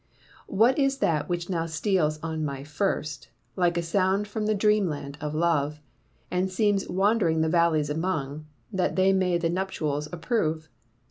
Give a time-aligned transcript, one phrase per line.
[0.47, 5.15] What is that which now steals on my first, Like a sound from the dreamland
[5.21, 5.79] of love,
[6.31, 10.69] And seems wand'ring the valleys among, That they may the nuptials approve?